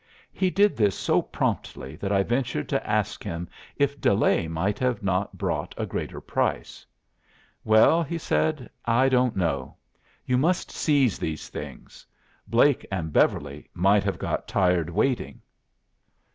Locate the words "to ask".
2.69-3.23